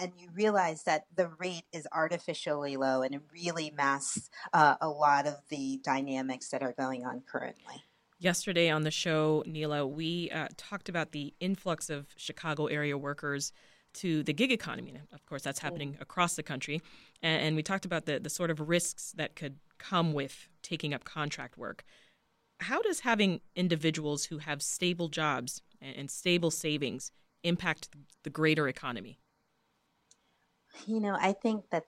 and 0.00 0.12
you 0.16 0.28
realize 0.32 0.84
that 0.84 1.04
the 1.14 1.30
rate 1.38 1.64
is 1.72 1.86
artificially 1.92 2.76
low 2.76 3.02
and 3.02 3.14
it 3.14 3.22
really 3.32 3.72
masks 3.76 4.30
uh, 4.52 4.76
a 4.80 4.88
lot 4.88 5.26
of 5.26 5.36
the 5.48 5.80
dynamics 5.82 6.48
that 6.50 6.62
are 6.62 6.74
going 6.78 7.04
on 7.04 7.22
currently. 7.30 7.82
Yesterday 8.18 8.70
on 8.70 8.82
the 8.82 8.90
show, 8.92 9.42
Nela, 9.48 9.88
we 9.88 10.30
uh, 10.30 10.46
talked 10.56 10.88
about 10.88 11.10
the 11.10 11.34
influx 11.40 11.90
of 11.90 12.06
Chicago 12.16 12.66
area 12.66 12.96
workers 12.96 13.52
to 13.94 14.22
the 14.22 14.32
gig 14.32 14.52
economy. 14.52 14.90
And 14.90 15.02
Of 15.12 15.24
course, 15.26 15.42
that's 15.42 15.60
happening 15.60 15.94
mm. 15.94 16.00
across 16.00 16.36
the 16.36 16.42
country. 16.42 16.80
And, 17.22 17.42
and 17.42 17.56
we 17.56 17.62
talked 17.62 17.84
about 17.84 18.06
the, 18.06 18.18
the 18.18 18.30
sort 18.30 18.50
of 18.50 18.60
risks 18.60 19.12
that 19.16 19.36
could 19.36 19.56
come 19.78 20.12
with 20.12 20.48
taking 20.62 20.94
up 20.94 21.04
contract 21.04 21.58
work. 21.58 21.84
How 22.60 22.80
does 22.82 23.00
having 23.00 23.40
individuals 23.56 24.26
who 24.26 24.38
have 24.38 24.62
stable 24.62 25.08
jobs 25.08 25.62
and, 25.80 25.96
and 25.96 26.10
stable 26.10 26.50
savings 26.50 27.10
impact 27.42 27.88
the 28.22 28.30
greater 28.30 28.68
economy? 28.68 29.18
You 30.86 31.00
know, 31.00 31.16
I 31.20 31.32
think 31.32 31.64
that 31.70 31.84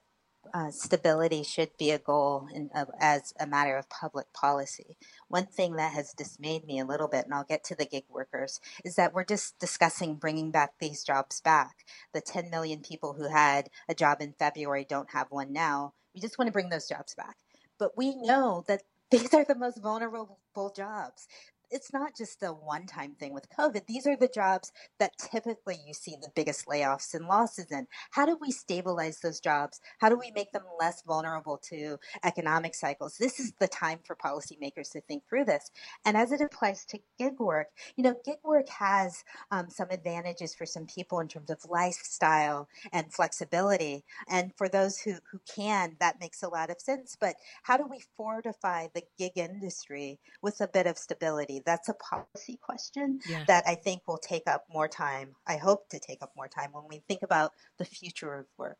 uh, 0.53 0.71
stability 0.71 1.43
should 1.43 1.71
be 1.77 1.91
a 1.91 1.99
goal 1.99 2.47
in, 2.53 2.69
uh, 2.73 2.85
as 2.99 3.33
a 3.39 3.47
matter 3.47 3.77
of 3.77 3.89
public 3.89 4.31
policy. 4.33 4.97
One 5.27 5.45
thing 5.45 5.75
that 5.75 5.93
has 5.93 6.13
dismayed 6.13 6.65
me 6.65 6.79
a 6.79 6.85
little 6.85 7.07
bit, 7.07 7.25
and 7.25 7.33
I'll 7.33 7.43
get 7.43 7.63
to 7.65 7.75
the 7.75 7.85
gig 7.85 8.05
workers, 8.09 8.59
is 8.83 8.95
that 8.95 9.13
we're 9.13 9.25
just 9.25 9.59
discussing 9.59 10.15
bringing 10.15 10.51
back 10.51 10.73
these 10.79 11.03
jobs 11.03 11.41
back. 11.41 11.85
The 12.13 12.21
10 12.21 12.49
million 12.49 12.81
people 12.81 13.13
who 13.13 13.29
had 13.29 13.69
a 13.89 13.95
job 13.95 14.21
in 14.21 14.33
February 14.37 14.85
don't 14.87 15.11
have 15.11 15.27
one 15.31 15.53
now. 15.53 15.93
We 16.13 16.21
just 16.21 16.37
want 16.37 16.47
to 16.47 16.53
bring 16.53 16.69
those 16.69 16.87
jobs 16.87 17.15
back. 17.15 17.37
But 17.77 17.97
we 17.97 18.15
know 18.15 18.63
that 18.67 18.83
these 19.11 19.33
are 19.33 19.45
the 19.45 19.55
most 19.55 19.81
vulnerable 19.81 20.39
jobs 20.75 21.27
it's 21.71 21.93
not 21.93 22.15
just 22.17 22.43
a 22.43 22.47
one 22.47 22.85
time 22.85 23.15
thing 23.19 23.33
with 23.33 23.49
COVID. 23.49 23.85
These 23.87 24.07
are 24.07 24.17
the 24.17 24.27
jobs 24.27 24.71
that 24.99 25.17
typically 25.17 25.77
you 25.85 25.93
see 25.93 26.15
the 26.21 26.29
biggest 26.35 26.67
layoffs 26.67 27.13
and 27.13 27.27
losses 27.27 27.71
in. 27.71 27.87
How 28.11 28.25
do 28.25 28.37
we 28.39 28.51
stabilize 28.51 29.19
those 29.19 29.39
jobs? 29.39 29.79
How 29.99 30.09
do 30.09 30.17
we 30.17 30.31
make 30.31 30.51
them 30.51 30.63
less 30.79 31.01
vulnerable 31.01 31.57
to 31.69 31.97
economic 32.23 32.75
cycles? 32.75 33.17
This 33.17 33.39
is 33.39 33.53
the 33.59 33.67
time 33.67 33.99
for 34.03 34.15
policymakers 34.15 34.91
to 34.91 35.01
think 35.01 35.23
through 35.27 35.45
this. 35.45 35.71
And 36.05 36.15
as 36.15 36.31
it 36.31 36.41
applies 36.41 36.85
to 36.85 36.99
gig 37.17 37.39
work, 37.39 37.67
you 37.95 38.03
know, 38.03 38.15
gig 38.23 38.37
work 38.43 38.69
has 38.69 39.23
um, 39.51 39.69
some 39.69 39.87
advantages 39.89 40.53
for 40.53 40.65
some 40.65 40.85
people 40.85 41.19
in 41.19 41.27
terms 41.27 41.49
of 41.49 41.59
lifestyle 41.69 42.67
and 42.91 43.11
flexibility. 43.11 44.03
And 44.29 44.51
for 44.55 44.69
those 44.69 44.99
who, 44.99 45.15
who 45.31 45.39
can, 45.53 45.95
that 45.99 46.19
makes 46.19 46.43
a 46.43 46.49
lot 46.49 46.69
of 46.69 46.79
sense. 46.79 47.17
But 47.19 47.35
how 47.63 47.77
do 47.77 47.85
we 47.89 48.01
fortify 48.15 48.87
the 48.93 49.03
gig 49.17 49.33
industry 49.35 50.19
with 50.41 50.61
a 50.61 50.67
bit 50.67 50.87
of 50.87 50.97
stability? 50.97 51.54
That's 51.65 51.89
a 51.89 51.93
policy 51.93 52.57
question 52.61 53.19
yeah. 53.27 53.43
that 53.47 53.63
I 53.67 53.75
think 53.75 54.07
will 54.07 54.17
take 54.17 54.47
up 54.47 54.65
more 54.71 54.87
time. 54.87 55.35
I 55.47 55.57
hope 55.57 55.89
to 55.89 55.99
take 55.99 56.21
up 56.21 56.31
more 56.35 56.47
time 56.47 56.71
when 56.71 56.85
we 56.89 57.01
think 57.07 57.21
about 57.21 57.51
the 57.77 57.85
future 57.85 58.33
of 58.33 58.45
work. 58.57 58.77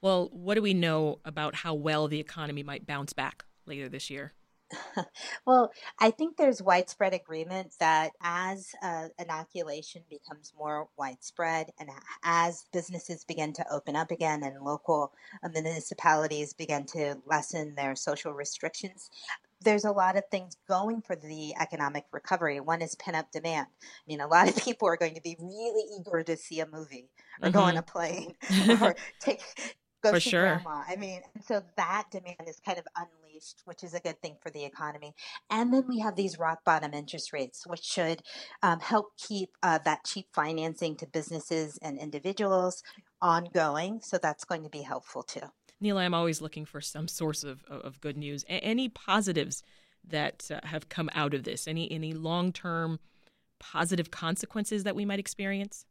Well, 0.00 0.28
what 0.32 0.54
do 0.54 0.62
we 0.62 0.74
know 0.74 1.20
about 1.24 1.54
how 1.54 1.74
well 1.74 2.08
the 2.08 2.20
economy 2.20 2.62
might 2.62 2.86
bounce 2.86 3.12
back 3.12 3.44
later 3.66 3.88
this 3.88 4.10
year? 4.10 4.32
well, 5.46 5.72
I 5.98 6.10
think 6.10 6.36
there's 6.36 6.62
widespread 6.62 7.14
agreement 7.14 7.74
that 7.80 8.12
as 8.22 8.72
uh, 8.82 9.08
inoculation 9.18 10.02
becomes 10.08 10.52
more 10.58 10.88
widespread 10.96 11.70
and 11.78 11.90
as 12.24 12.64
businesses 12.72 13.24
begin 13.24 13.52
to 13.54 13.72
open 13.72 13.96
up 13.96 14.10
again 14.10 14.42
and 14.42 14.64
local 14.64 15.12
uh, 15.42 15.48
municipalities 15.48 16.52
begin 16.52 16.86
to 16.86 17.16
lessen 17.26 17.74
their 17.74 17.94
social 17.94 18.32
restrictions, 18.32 19.10
there's 19.64 19.84
a 19.84 19.92
lot 19.92 20.16
of 20.16 20.24
things 20.30 20.56
going 20.68 21.02
for 21.02 21.16
the 21.16 21.54
economic 21.60 22.04
recovery. 22.12 22.60
One 22.60 22.82
is 22.82 22.94
pent 22.94 23.16
up 23.16 23.32
demand. 23.32 23.66
I 23.82 23.86
mean, 24.06 24.20
a 24.20 24.26
lot 24.26 24.48
of 24.48 24.56
people 24.64 24.88
are 24.88 24.96
going 24.96 25.14
to 25.14 25.22
be 25.22 25.36
really 25.40 25.84
eager 25.98 26.22
to 26.22 26.36
see 26.36 26.60
a 26.60 26.66
movie 26.66 27.10
or 27.42 27.48
mm-hmm. 27.48 27.58
go 27.58 27.64
on 27.64 27.76
a 27.76 27.82
plane 27.82 28.34
or 28.80 28.94
take 29.20 29.40
go 30.04 30.12
for 30.12 30.20
see 30.20 30.30
sure. 30.30 30.42
grandma. 30.42 30.82
I 30.86 30.96
mean, 30.96 31.22
so 31.46 31.62
that 31.76 32.04
demand 32.10 32.46
is 32.46 32.60
kind 32.64 32.78
of 32.78 32.84
unleashed, 32.96 33.62
which 33.64 33.82
is 33.82 33.94
a 33.94 34.00
good 34.00 34.20
thing 34.20 34.36
for 34.40 34.50
the 34.50 34.64
economy. 34.64 35.14
And 35.50 35.72
then 35.72 35.84
we 35.88 35.98
have 36.00 36.14
these 36.14 36.38
rock 36.38 36.60
bottom 36.64 36.94
interest 36.94 37.32
rates, 37.32 37.66
which 37.66 37.82
should 37.82 38.22
um, 38.62 38.80
help 38.80 39.16
keep 39.16 39.50
uh, 39.62 39.78
that 39.84 40.04
cheap 40.04 40.26
financing 40.32 40.96
to 40.96 41.06
businesses 41.06 41.78
and 41.82 41.98
individuals 41.98 42.82
ongoing. 43.20 44.00
So 44.02 44.18
that's 44.18 44.44
going 44.44 44.62
to 44.62 44.70
be 44.70 44.82
helpful 44.82 45.22
too. 45.22 45.48
Nela, 45.82 46.02
I'm 46.02 46.14
always 46.14 46.40
looking 46.40 46.64
for 46.64 46.80
some 46.80 47.08
source 47.08 47.44
of, 47.44 47.64
of 47.68 48.00
good 48.00 48.16
news. 48.16 48.44
A- 48.44 48.64
any 48.64 48.88
positives 48.88 49.62
that 50.08 50.50
uh, 50.50 50.66
have 50.66 50.88
come 50.88 51.10
out 51.14 51.34
of 51.34 51.44
this? 51.44 51.66
Any 51.66 51.90
any 51.90 52.12
long 52.12 52.52
term 52.52 53.00
positive 53.58 54.10
consequences 54.10 54.84
that 54.84 54.96
we 54.96 55.04
might 55.04 55.18
experience? 55.18 55.86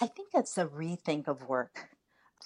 I 0.00 0.06
think 0.06 0.30
that's 0.32 0.58
a 0.58 0.66
rethink 0.66 1.28
of 1.28 1.48
work. 1.48 1.88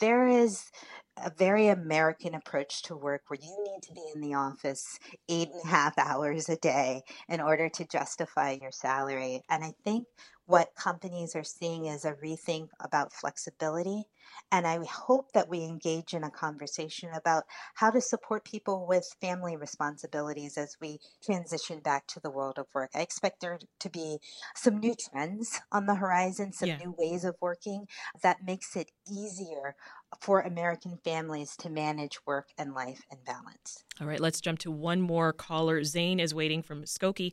There 0.01 0.27
is 0.29 0.71
a 1.17 1.31
very 1.37 1.69
American 1.69 2.35
approach 2.35 2.83
to 2.83 2.97
work 2.97 3.23
where 3.29 3.39
you 3.41 3.65
need 3.65 3.83
to 3.83 3.93
be 3.93 4.03
in 4.15 4.21
the 4.21 4.35
office 4.35 4.99
eight 5.29 5.49
and 5.51 5.63
a 5.65 5.69
half 5.69 5.95
hours 5.99 6.49
a 6.49 6.57
day 6.57 7.03
in 7.29 7.41
order 7.41 7.69
to 7.69 7.85
justify 7.85 8.57
your 8.61 8.73
salary. 8.73 9.43
And 9.49 9.65
I 9.65 9.73
think 9.85 10.07
what 10.51 10.75
companies 10.75 11.37
are 11.37 11.45
seeing 11.45 11.87
is 11.87 12.05
a 12.05 12.15
rethink 12.15 12.71
about 12.81 13.13
flexibility. 13.13 14.03
And 14.51 14.67
I 14.67 14.85
hope 14.85 15.31
that 15.33 15.49
we 15.49 15.63
engage 15.63 16.13
in 16.13 16.25
a 16.25 16.31
conversation 16.31 17.11
about 17.15 17.45
how 17.75 17.91
to 17.91 18.01
support 18.01 18.45
people 18.45 18.85
with 18.89 19.15
family 19.21 19.57
responsibilities 19.57 20.59
as 20.59 20.77
we 20.81 20.99
transition 21.25 21.79
back 21.79 22.09
to 22.09 22.21
the 22.21 22.31
world 22.31 22.59
of 22.59 22.67
work. 22.75 22.91
I 22.97 23.01
expect 23.01 23.41
there 23.41 23.61
to 23.79 23.91
be 23.91 24.19
some 24.57 24.81
new 24.81 24.95
trends 24.95 25.61
on 25.71 25.87
the 25.87 25.95
horizon, 25.95 26.53
some 26.53 26.71
yeah. 26.71 26.79
new 26.79 26.97
ways 26.99 27.25
of 27.25 27.37
working 27.41 27.87
that 28.23 28.45
makes 28.45 28.75
it 28.75 28.91
easier 29.09 29.77
for 30.19 30.41
American 30.41 30.99
families 31.05 31.57
to 31.59 31.71
manage 31.71 32.19
work 32.27 32.49
and 32.59 32.75
life 32.75 33.03
and 33.11 33.25
balance. 33.25 33.85
All 34.01 34.07
right, 34.07 34.21
let's 34.21 34.41
jump 34.41 34.59
to 34.61 34.71
one 34.71 35.01
more 35.01 35.33
caller. 35.33 35.85
Zane 35.85 36.21
is 36.21 36.35
waiting 36.35 36.63
from 36.63 36.85
Skokie. 36.85 37.33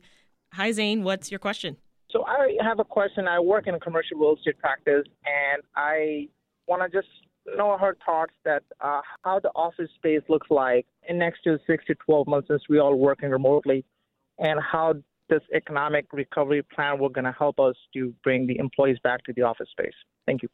Hi, 0.54 0.72
Zane. 0.72 1.02
What's 1.02 1.30
your 1.30 1.38
question? 1.38 1.76
So 2.10 2.24
I 2.24 2.56
have 2.62 2.78
a 2.78 2.84
question. 2.84 3.28
I 3.28 3.38
work 3.40 3.66
in 3.66 3.74
a 3.74 3.80
commercial 3.80 4.18
real 4.18 4.36
estate 4.36 4.58
practice, 4.58 5.04
and 5.26 5.62
I 5.76 6.28
want 6.66 6.90
to 6.90 6.96
just 6.96 7.08
know 7.56 7.76
her 7.78 7.96
thoughts 8.04 8.32
that 8.44 8.62
uh, 8.80 9.00
how 9.22 9.40
the 9.40 9.50
office 9.54 9.90
space 9.96 10.22
looks 10.28 10.48
like 10.50 10.86
in 11.08 11.18
next 11.18 11.42
to 11.44 11.58
six 11.66 11.84
to 11.86 11.94
12 11.94 12.26
months 12.26 12.48
since 12.48 12.62
we 12.68 12.78
all 12.78 12.94
working 12.94 13.30
remotely, 13.30 13.84
and 14.38 14.58
how 14.60 14.94
this 15.28 15.42
economic 15.54 16.06
recovery 16.12 16.62
plan 16.74 16.98
will 16.98 17.10
going 17.10 17.24
to 17.24 17.34
help 17.38 17.60
us 17.60 17.74
to 17.92 18.14
bring 18.22 18.46
the 18.46 18.56
employees 18.58 18.96
back 19.02 19.22
to 19.24 19.32
the 19.34 19.42
office 19.42 19.68
space. 19.70 19.92
Thank 20.26 20.42
you. 20.42 20.48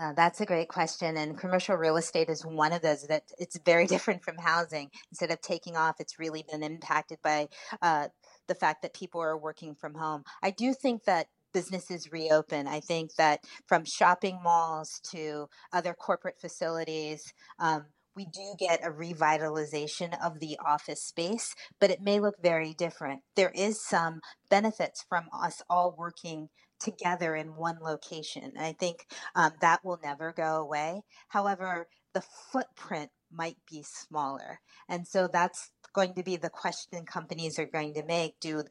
Uh, 0.00 0.12
that's 0.14 0.40
a 0.40 0.46
great 0.46 0.68
question. 0.68 1.16
And 1.16 1.38
commercial 1.38 1.76
real 1.76 1.96
estate 1.96 2.28
is 2.28 2.44
one 2.44 2.72
of 2.72 2.82
those 2.82 3.06
that 3.08 3.24
it's 3.38 3.58
very 3.64 3.86
different 3.94 4.22
from 4.24 4.36
housing. 4.38 4.90
Instead 5.10 5.30
of 5.30 5.40
taking 5.40 5.76
off, 5.76 6.00
it's 6.00 6.18
really 6.18 6.44
been 6.50 6.62
impacted 6.62 7.18
by 7.22 7.48
uh, 7.80 8.08
the 8.48 8.54
fact 8.54 8.82
that 8.82 8.94
people 8.94 9.20
are 9.20 9.36
working 9.38 9.74
from 9.74 9.94
home. 9.94 10.24
I 10.42 10.50
do 10.50 10.74
think 10.74 11.04
that 11.04 11.26
businesses 11.52 12.10
reopen. 12.10 12.66
I 12.66 12.80
think 12.80 13.14
that 13.16 13.40
from 13.66 13.84
shopping 13.84 14.40
malls 14.42 15.00
to 15.10 15.48
other 15.72 15.92
corporate 15.92 16.40
facilities, 16.40 17.32
um, 17.58 17.84
we 18.14 18.26
do 18.26 18.54
get 18.58 18.84
a 18.84 18.90
revitalization 18.90 20.14
of 20.22 20.40
the 20.40 20.58
office 20.64 21.02
space, 21.02 21.54
but 21.80 21.90
it 21.90 22.02
may 22.02 22.20
look 22.20 22.34
very 22.42 22.74
different. 22.74 23.20
There 23.36 23.52
is 23.54 23.82
some 23.82 24.20
benefits 24.50 25.04
from 25.08 25.24
us 25.32 25.62
all 25.70 25.94
working 25.96 26.48
together 26.82 27.36
in 27.36 27.56
one 27.56 27.78
location. 27.80 28.44
And 28.44 28.58
I 28.58 28.72
think 28.72 29.06
um, 29.34 29.52
that 29.60 29.84
will 29.84 29.98
never 30.02 30.32
go 30.32 30.56
away. 30.56 31.02
However, 31.28 31.88
the 32.14 32.22
footprint 32.50 33.10
might 33.30 33.56
be 33.70 33.82
smaller. 33.82 34.60
And 34.88 35.06
so 35.06 35.28
that's 35.32 35.70
going 35.94 36.14
to 36.14 36.22
be 36.22 36.36
the 36.36 36.50
question 36.50 37.04
companies 37.04 37.58
are 37.58 37.66
going 37.66 37.94
to 37.94 38.04
make. 38.04 38.38
Do 38.40 38.64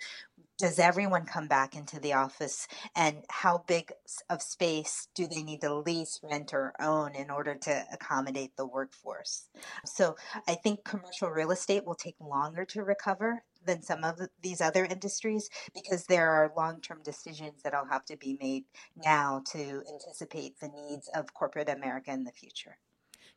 does 0.57 0.77
everyone 0.77 1.25
come 1.25 1.47
back 1.47 1.75
into 1.75 1.99
the 1.99 2.13
office 2.13 2.67
and 2.95 3.23
how 3.29 3.63
big 3.67 3.91
of 4.29 4.43
space 4.43 5.07
do 5.15 5.25
they 5.25 5.41
need 5.41 5.61
to 5.61 5.73
lease, 5.73 6.19
rent, 6.21 6.53
or 6.53 6.73
own 6.79 7.15
in 7.15 7.31
order 7.31 7.55
to 7.55 7.83
accommodate 7.91 8.55
the 8.57 8.65
workforce? 8.67 9.49
So 9.85 10.15
I 10.47 10.53
think 10.53 10.83
commercial 10.83 11.29
real 11.29 11.49
estate 11.49 11.83
will 11.83 11.95
take 11.95 12.15
longer 12.19 12.63
to 12.65 12.83
recover 12.83 13.43
than 13.65 13.81
some 13.81 14.03
of 14.03 14.19
these 14.41 14.61
other 14.61 14.85
industries 14.85 15.49
because 15.73 16.05
there 16.05 16.29
are 16.29 16.51
long 16.55 16.81
term 16.81 17.01
decisions 17.03 17.61
that'll 17.63 17.85
have 17.85 18.05
to 18.05 18.17
be 18.17 18.37
made 18.41 18.65
now 19.03 19.41
to 19.51 19.83
anticipate 19.91 20.59
the 20.59 20.69
needs 20.69 21.09
of 21.15 21.33
corporate 21.33 21.69
America 21.69 22.11
in 22.11 22.23
the 22.23 22.31
future. 22.31 22.77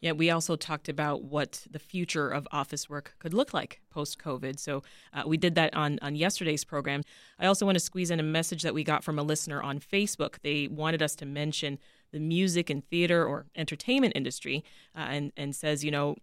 Yeah, 0.00 0.12
we 0.12 0.28
also 0.28 0.54
talked 0.54 0.90
about 0.90 1.22
what 1.22 1.66
the 1.70 1.78
future 1.78 2.28
of 2.28 2.46
office 2.52 2.90
work 2.90 3.14
could 3.18 3.32
look 3.32 3.54
like 3.54 3.80
post 3.88 4.18
COVID. 4.18 4.58
So 4.58 4.82
uh, 5.14 5.22
we 5.26 5.38
did 5.38 5.54
that 5.54 5.74
on, 5.74 5.98
on 6.02 6.14
yesterday's 6.14 6.62
program. 6.62 7.04
I 7.38 7.46
also 7.46 7.64
want 7.64 7.76
to 7.76 7.80
squeeze 7.80 8.10
in 8.10 8.20
a 8.20 8.24
message 8.24 8.62
that 8.64 8.74
we 8.74 8.84
got 8.84 9.02
from 9.02 9.18
a 9.18 9.22
listener 9.22 9.62
on 9.62 9.78
Facebook. 9.78 10.36
They 10.42 10.68
wanted 10.68 11.00
us 11.00 11.14
to 11.16 11.24
mention 11.24 11.78
the 12.12 12.20
music 12.20 12.68
and 12.68 12.86
theater 12.90 13.24
or 13.24 13.46
entertainment 13.56 14.12
industry 14.14 14.62
uh, 14.94 15.06
and, 15.08 15.32
and 15.38 15.56
says, 15.56 15.82
you 15.82 15.90
know, 15.90 16.16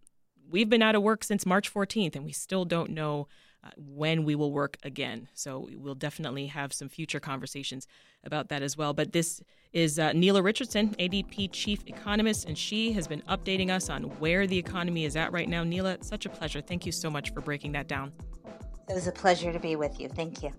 we've 0.50 0.70
been 0.70 0.84
out 0.84 0.96
of 0.96 1.02
work 1.02 1.24
since 1.24 1.44
March 1.46 1.74
14th 1.74 2.16
and 2.16 2.24
we 2.24 2.32
still 2.32 2.66
don't 2.66 2.92
know 2.92 3.28
uh, 3.64 3.70
when 3.78 4.24
we 4.24 4.36
will 4.36 4.52
work 4.52 4.78
again. 4.84 5.28
So 5.34 5.70
we'll 5.74 5.96
definitely 5.96 6.48
have 6.48 6.74
some 6.74 6.90
future 6.90 7.20
conversations 7.20 7.88
about 8.24 8.50
that 8.50 8.62
as 8.62 8.76
well. 8.78 8.94
But 8.94 9.12
this 9.12 9.42
is 9.74 10.00
uh, 10.00 10.12
Nela 10.12 10.44
Richardson, 10.44 10.90
ADP 10.96 11.52
Chief 11.52 11.84
Economist, 11.88 12.48
and 12.48 12.58
she 12.58 12.92
has 12.94 13.08
been 13.08 13.22
updating 13.30 13.70
us 13.70 13.90
on 13.90 14.04
where 14.20 14.48
the 14.48 14.58
economy 14.58 15.06
is 15.06 15.16
at 15.16 15.32
right 15.32 15.48
now. 15.48 15.64
Nela, 15.64 16.04
such 16.04 16.26
a 16.26 16.30
pleasure. 16.30 16.62
Thank 16.62 16.86
you 16.86 16.92
so 16.92 17.10
much 17.10 17.34
for 17.34 17.42
breaking 17.42 17.72
that 17.74 17.88
down. 17.88 18.12
It 18.90 18.94
was 18.94 19.08
a 19.08 19.12
pleasure 19.12 19.54
to 19.54 19.60
be 19.60 19.76
with 19.76 20.00
you. 20.00 20.10
Thank 20.10 20.44
you. 20.44 20.52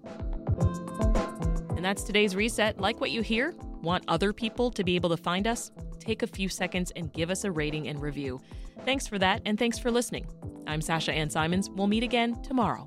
And 1.76 1.84
that's 1.84 2.04
today's 2.04 2.36
reset. 2.36 2.78
Like 2.78 3.00
what 3.00 3.10
you 3.10 3.22
hear? 3.22 3.54
Want 3.82 4.04
other 4.06 4.32
people 4.32 4.70
to 4.70 4.84
be 4.84 4.94
able 4.94 5.10
to 5.10 5.16
find 5.16 5.46
us? 5.46 5.72
Take 5.98 6.22
a 6.22 6.26
few 6.26 6.48
seconds 6.48 6.92
and 6.94 7.12
give 7.12 7.30
us 7.30 7.44
a 7.44 7.50
rating 7.50 7.88
and 7.88 8.00
review. 8.00 8.40
Thanks 8.84 9.06
for 9.06 9.18
that, 9.18 9.42
and 9.44 9.58
thanks 9.58 9.78
for 9.78 9.90
listening. 9.90 10.26
I'm 10.66 10.80
Sasha 10.80 11.12
Ann 11.12 11.30
Simons. 11.30 11.70
We'll 11.70 11.86
meet 11.86 12.02
again 12.02 12.40
tomorrow. 12.42 12.86